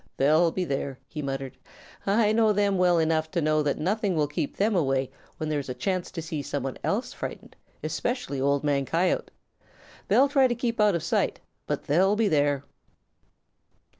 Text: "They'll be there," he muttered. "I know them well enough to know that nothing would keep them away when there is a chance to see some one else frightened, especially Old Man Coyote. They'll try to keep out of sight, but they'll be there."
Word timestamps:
"They'll 0.17 0.49
be 0.49 0.65
there," 0.65 0.97
he 1.07 1.21
muttered. 1.21 1.57
"I 2.07 2.31
know 2.31 2.53
them 2.53 2.75
well 2.75 2.97
enough 2.97 3.29
to 3.29 3.39
know 3.39 3.61
that 3.61 3.77
nothing 3.77 4.15
would 4.15 4.31
keep 4.31 4.57
them 4.57 4.75
away 4.75 5.11
when 5.37 5.47
there 5.49 5.59
is 5.59 5.69
a 5.69 5.75
chance 5.75 6.09
to 6.09 6.23
see 6.23 6.41
some 6.41 6.63
one 6.63 6.79
else 6.83 7.13
frightened, 7.13 7.55
especially 7.83 8.41
Old 8.41 8.63
Man 8.63 8.83
Coyote. 8.85 9.29
They'll 10.07 10.27
try 10.27 10.47
to 10.47 10.55
keep 10.55 10.79
out 10.81 10.95
of 10.95 11.03
sight, 11.03 11.39
but 11.67 11.83
they'll 11.83 12.15
be 12.15 12.27
there." 12.27 12.63